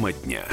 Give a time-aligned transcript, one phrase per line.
[0.00, 0.46] Тема дня.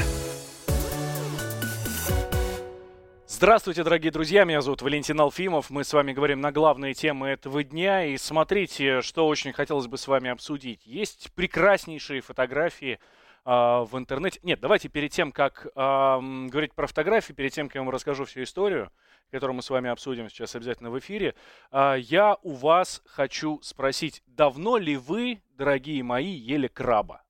[3.28, 5.70] Здравствуйте, дорогие друзья, меня зовут Валентин Алфимов.
[5.70, 8.08] Мы с вами говорим на главные темы этого дня.
[8.08, 10.86] И смотрите, что очень хотелось бы с вами обсудить.
[10.86, 13.00] Есть прекраснейшие фотографии
[13.46, 14.42] э, в интернете.
[14.44, 18.26] Нет, давайте перед тем, как э, говорить про фотографии, перед тем, как я вам расскажу
[18.26, 18.92] всю историю,
[19.32, 21.36] которую мы с вами обсудим сейчас обязательно в эфире,
[21.72, 27.24] э, я у вас хочу спросить, давно ли вы, дорогие мои, ели краба?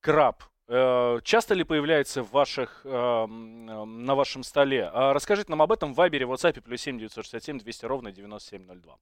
[0.00, 4.88] Краб часто ли появляется в ваших, эм, на вашем столе?
[4.92, 8.96] А расскажите нам об этом в Вайбере, WhatsApp, плюс 7 967 200 ровно 9702.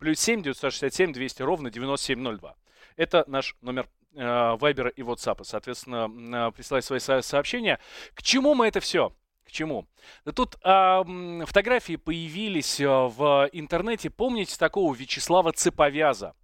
[0.00, 2.56] Плюс 7 967 200 ровно 9702.
[2.96, 5.44] Это наш номер э, Вайбера и WhatsApp.
[5.44, 7.78] Соответственно, э, присылайте свои сообщения.
[8.14, 9.14] К чему мы это все?
[9.44, 9.86] К чему?
[10.34, 14.10] Тут э, фотографии появились в интернете.
[14.10, 16.34] Помните такого Вячеслава Цеповяза?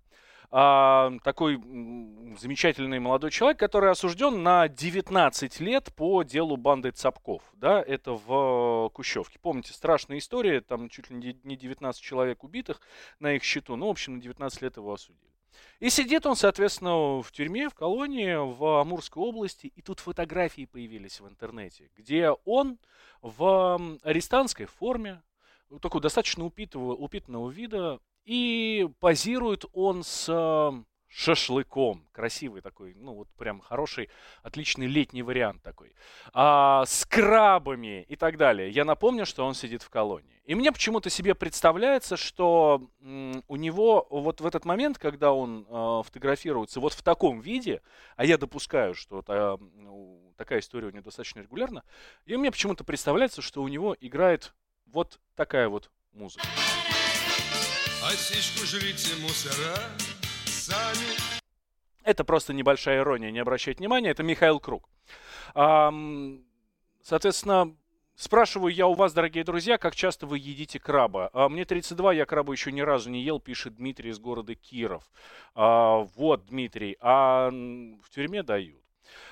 [0.50, 1.56] А, такой
[2.38, 7.42] замечательный молодой человек, который осужден на 19 лет по делу банды Цапков.
[7.54, 9.38] Да, это в Кущевке.
[9.38, 12.80] Помните, страшная история, там чуть ли не 19 человек убитых
[13.20, 13.76] на их счету.
[13.76, 15.28] Ну, в общем, на 19 лет его осудили.
[15.80, 19.66] И сидит он, соответственно, в тюрьме, в колонии в Амурской области.
[19.66, 22.78] И тут фотографии появились в интернете, где он
[23.22, 25.22] в арестантской форме,
[25.82, 32.06] такой достаточно упитанного, упитанного вида, и позирует он с эм, шашлыком.
[32.12, 34.10] Красивый такой, ну вот прям хороший,
[34.42, 35.94] отличный летний вариант такой.
[36.34, 38.68] А, с крабами и так далее.
[38.68, 40.42] Я напомню, что он сидит в колонии.
[40.44, 46.02] И мне почему-то себе представляется, что у него вот в этот момент, когда он э,
[46.04, 47.80] фотографируется вот в таком виде,
[48.16, 51.82] а я допускаю, что э, ну, такая история у него достаточно регулярна,
[52.26, 54.52] и мне почему-то представляется, что у него играет
[54.84, 56.46] вот такая вот музыка.
[58.08, 59.76] Осечку жрите мусора
[60.46, 61.18] сами.
[62.04, 64.08] Это просто небольшая ирония, не обращайте внимания.
[64.08, 64.88] Это Михаил Круг.
[67.02, 67.76] Соответственно,
[68.14, 71.30] Спрашиваю я у вас, дорогие друзья, как часто вы едите краба?
[71.32, 75.04] А, мне 32, я краба еще ни разу не ел, пишет Дмитрий из города Киров.
[75.54, 78.82] А, вот, Дмитрий, а в тюрьме дают.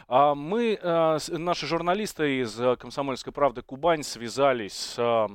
[0.07, 5.29] А мы, а, наши журналисты из «Комсомольской правды» Кубань связались с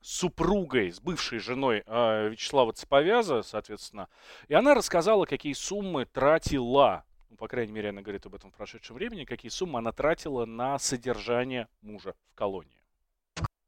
[0.00, 4.08] супругой, с бывшей женой э, Вячеслава Цеповяза, соответственно,
[4.48, 8.54] и она рассказала, какие суммы тратила, ну, по крайней мере, она говорит об этом в
[8.54, 12.78] прошедшем времени, какие суммы она тратила на содержание мужа в колонии.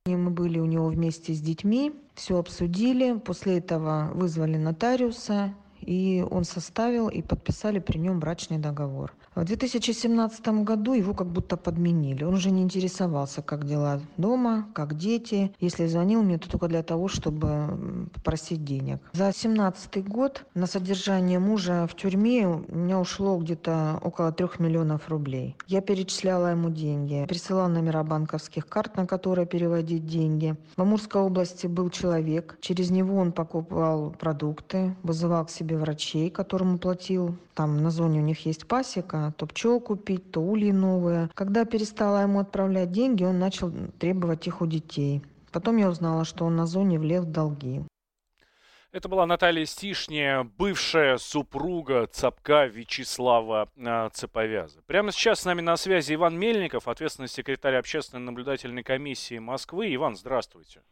[0.06, 6.44] Мы были у него вместе с детьми, все обсудили, после этого вызвали нотариуса, и он
[6.44, 9.12] составил и подписали при нем брачный договор.
[9.40, 12.24] В 2017 году его как будто подменили.
[12.24, 15.50] Он уже не интересовался, как дела дома, как дети.
[15.60, 18.98] Если звонил мне, то только для того, чтобы попросить денег.
[19.14, 25.08] За 2017 год на содержание мужа в тюрьме у меня ушло где-то около 3 миллионов
[25.08, 25.56] рублей.
[25.66, 30.54] Я перечисляла ему деньги, присылала номера банковских карт, на которые переводить деньги.
[30.76, 36.78] В Амурской области был человек, через него он покупал продукты, вызывал к себе врачей, которому
[36.78, 37.36] платил.
[37.54, 41.30] Там на зоне у них есть пасека, то пчел купить, то ульи новые.
[41.34, 45.22] Когда перестала ему отправлять деньги, он начал требовать их у детей.
[45.52, 47.82] Потом я узнала, что он на зоне влез в долги.
[48.92, 54.82] Это была Наталья Стишняя, бывшая супруга Цапка Вячеслава э, Цеповяза.
[54.88, 59.94] Прямо сейчас с нами на связи Иван Мельников, ответственный секретарь общественной наблюдательной комиссии Москвы.
[59.94, 60.82] Иван, здравствуйте.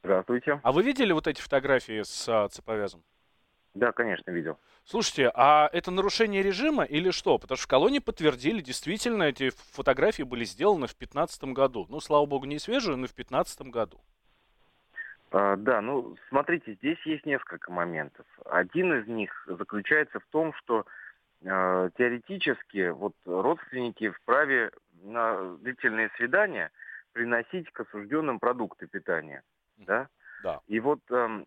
[0.00, 0.60] Здравствуйте.
[0.64, 3.04] А вы видели вот эти фотографии с э, Цеповязом?
[3.76, 4.58] Да, конечно, видел.
[4.84, 7.38] Слушайте, а это нарушение режима или что?
[7.38, 11.86] Потому что в колонии подтвердили, действительно, эти фотографии были сделаны в 2015 году.
[11.90, 14.00] Ну, слава богу, не свежие, но в 2015 году.
[15.30, 18.24] А, да, ну, смотрите, здесь есть несколько моментов.
[18.46, 20.86] Один из них заключается в том, что
[21.42, 24.70] э, теоретически вот родственники вправе
[25.02, 26.70] на длительные свидания
[27.12, 29.42] приносить к осужденным продукты питания.
[29.76, 30.08] Да?
[30.42, 30.60] Да.
[30.66, 31.44] И вот э,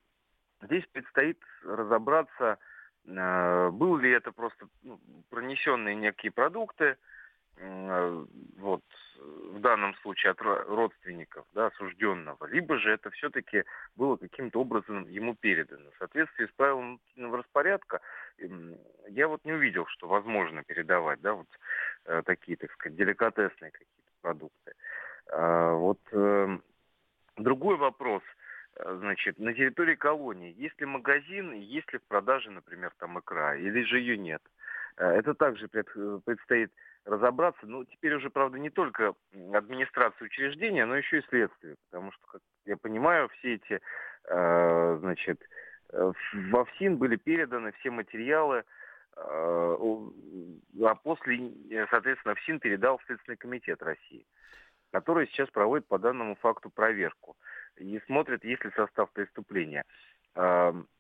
[0.62, 2.58] Здесь предстоит разобраться,
[3.06, 6.98] э, был ли это просто ну, пронесенные некие продукты,
[7.58, 8.26] э,
[8.58, 8.84] вот,
[9.18, 13.64] в данном случае от родственников, да, осужденного, либо же это все-таки
[13.96, 15.92] было каким-то образом ему передано.
[15.92, 18.02] В соответствии с правилами распорядка
[19.08, 21.48] я вот не увидел, что возможно передавать, да, вот
[22.06, 24.74] э, такие, так сказать, деликатесные какие-то продукты.
[25.32, 26.00] А вот
[27.38, 28.24] другой вопрос–
[28.84, 33.84] значит, на территории колонии есть ли магазин, есть ли в продаже, например, там икра, или
[33.84, 34.42] же ее нет.
[34.98, 36.72] Э, это также э, предстоит
[37.06, 37.66] разобраться.
[37.66, 39.14] Ну, теперь уже, правда, не только
[39.54, 41.76] администрация учреждения, но еще и следствие.
[41.90, 43.80] Потому что, как я понимаю, все эти,
[44.28, 45.42] значит,
[45.92, 48.64] в ФСИН были переданы все материалы
[49.18, 51.52] а после,
[51.90, 54.26] соответственно, ФСИН передал в Следственный комитет России,
[54.92, 57.36] который сейчас проводит по данному факту проверку
[57.80, 59.84] и смотрит, есть ли состав преступления.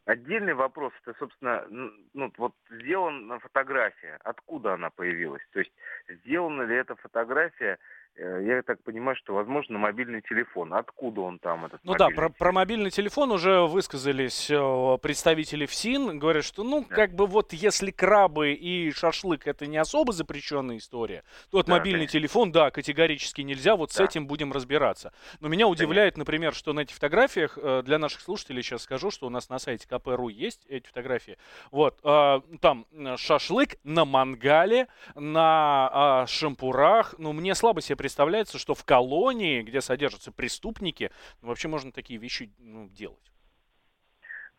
[0.05, 5.43] Отдельный вопрос, это, собственно, ну, вот сделана фотография, откуда она появилась?
[5.51, 5.71] То есть
[6.09, 10.73] сделана ли эта фотография Э, я так понимаю, что, возможно, мобильный телефон.
[10.73, 16.19] Откуда он там, этот Ну да, про, про мобильный телефон уже высказались э, представители ФСИН.
[16.19, 16.95] Говорят, что, ну, да.
[16.95, 21.73] как бы вот если крабы и шашлык это не особо запрещенная история, то вот да,
[21.73, 22.19] мобильный конечно.
[22.19, 23.95] телефон, да, категорически нельзя, вот да.
[23.95, 25.13] с этим будем разбираться.
[25.39, 29.27] Но меня удивляет, например, что на этих фотографиях, э, для наших слушателей сейчас скажу, что
[29.27, 31.37] у нас на сайте КПРУ есть эти фотографии.
[31.71, 32.85] Вот, там
[33.17, 37.15] шашлык на мангале, на а, шампурах.
[37.17, 41.11] Ну, мне слабо себе представляется, что в колонии, где содержатся преступники,
[41.43, 43.31] ну, вообще можно такие вещи ну, делать.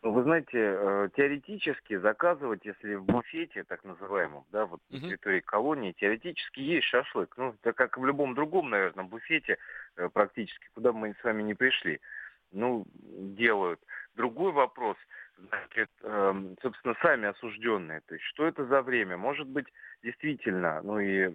[0.01, 5.41] Ну, вы знаете, э, теоретически заказывать, если в буфете, так называемом, да, вот на территории
[5.41, 7.35] колонии, теоретически есть шашлык.
[7.35, 9.57] Ну, это как в любом другом, наверное, буфете
[9.97, 11.99] э, практически, куда мы с вами не пришли.
[12.51, 13.79] Ну, делают.
[14.15, 14.97] Другой вопрос–
[15.49, 18.01] значит, эм, собственно, сами осужденные.
[18.01, 19.17] То есть, что это за время?
[19.17, 19.67] Может быть,
[20.03, 21.29] действительно, ну и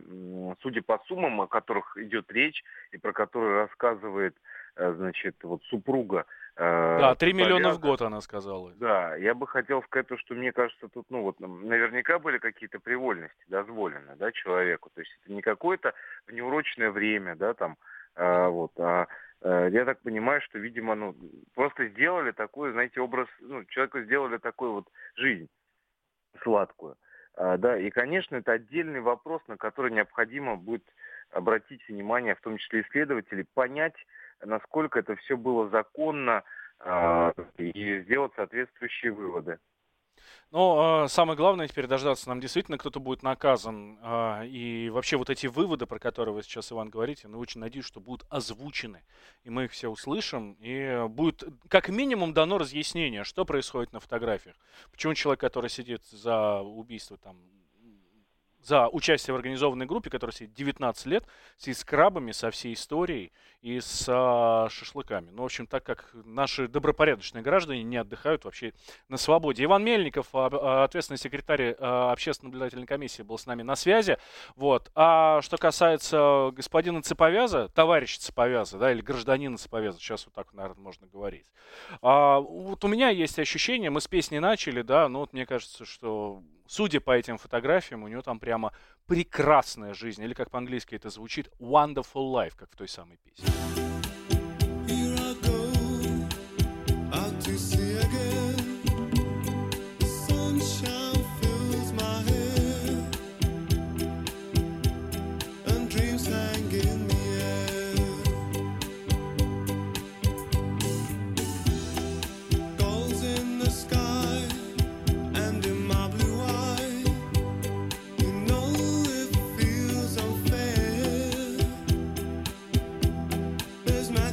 [0.60, 4.36] судя по суммам, о которых идет речь, и про которые рассказывает,
[4.76, 6.26] э, значит, вот супруга.
[6.56, 8.72] Э, да, 3 миллиона в год, она сказала.
[8.76, 13.44] Да, я бы хотел сказать, что мне кажется, тут, ну вот, наверняка были какие-то привольности
[13.48, 14.90] дозволены, да, человеку.
[14.94, 15.94] То есть, это не какое-то
[16.30, 17.76] неурочное время, да, там,
[18.14, 19.06] а, вот, а Э,
[19.42, 21.14] я так понимаю, что, видимо, ну,
[21.54, 25.48] просто сделали такой, знаете, образ, ну, человеку сделали такую вот жизнь
[26.42, 26.96] сладкую.
[27.36, 30.84] А, да, и, конечно, это отдельный вопрос, на который необходимо будет
[31.30, 33.96] обратить внимание, в том числе исследователей, понять,
[34.42, 36.44] насколько это все было законно
[36.78, 39.58] а, и сделать соответствующие выводы.
[40.52, 43.98] Но э, самое главное теперь дождаться, нам действительно кто-то будет наказан.
[44.00, 47.84] Э, и вообще вот эти выводы, про которые вы сейчас, Иван, говорите, ну, очень надеюсь,
[47.84, 49.02] что будут озвучены.
[49.42, 50.56] И мы их все услышим.
[50.60, 54.56] И будет как минимум дано разъяснение, что происходит на фотографиях.
[54.92, 57.36] Почему человек, который сидит за убийство там
[58.66, 61.24] за участие в организованной группе, которая сидит 19 лет,
[61.56, 63.32] с крабами, со всей историей
[63.62, 65.30] и с а, шашлыками.
[65.30, 68.72] Ну, в общем, так как наши добропорядочные граждане не отдыхают вообще
[69.08, 69.64] на свободе.
[69.64, 74.18] Иван Мельников, а, а, ответственный секретарь а, общественной наблюдательной комиссии, был с нами на связи.
[74.56, 74.90] Вот.
[74.94, 80.82] А что касается господина Цеповяза, товарища Цеповяза, да, или гражданина Цеповяза, сейчас вот так, наверное,
[80.82, 81.46] можно говорить.
[82.02, 85.84] А, вот у меня есть ощущение, мы с песни начали, да, но вот мне кажется,
[85.84, 88.72] что судя по этим фотографиям, у него там прямо
[89.06, 94.05] прекрасная жизнь, или как по-английски это звучит, wonderful life, как в той самой песне.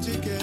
[0.03, 0.42] Together.